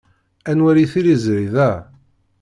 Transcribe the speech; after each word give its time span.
Ad 0.49 0.55
nwali 0.57 0.85
tiliẓri 0.91 1.45
da. 1.55 1.71